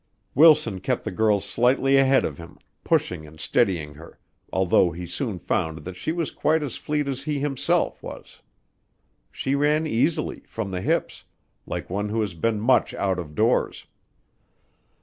Wilson 0.33 0.79
kept 0.79 1.03
the 1.03 1.11
girl 1.11 1.39
slightly 1.39 1.95
ahead 1.97 2.25
of 2.25 2.39
him, 2.39 2.57
pushing 2.83 3.27
and 3.27 3.39
steadying 3.39 3.93
her, 3.93 4.17
although 4.51 4.89
he 4.89 5.05
soon 5.05 5.37
found 5.37 5.85
that 5.85 5.95
she 5.95 6.11
was 6.11 6.31
quite 6.31 6.63
as 6.63 6.75
fleet 6.75 7.07
as 7.07 7.21
he 7.21 7.37
himself 7.39 8.01
was. 8.01 8.41
She 9.31 9.53
ran 9.53 9.85
easily, 9.85 10.41
from 10.47 10.71
the 10.71 10.81
hips, 10.81 11.25
like 11.67 11.91
one 11.91 12.09
who 12.09 12.21
has 12.21 12.33
been 12.33 12.59
much 12.59 12.95
out 12.95 13.19
of 13.19 13.35
doors. 13.35 13.85